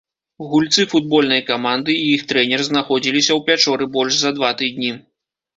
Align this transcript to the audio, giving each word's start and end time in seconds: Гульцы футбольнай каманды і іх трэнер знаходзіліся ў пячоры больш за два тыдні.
Гульцы 0.53 0.85
футбольнай 0.93 1.43
каманды 1.49 1.91
і 2.05 2.07
іх 2.15 2.25
трэнер 2.31 2.65
знаходзіліся 2.71 3.31
ў 3.37 3.51
пячоры 3.51 3.91
больш 3.99 4.13
за 4.23 4.35
два 4.39 4.55
тыдні. 4.65 4.91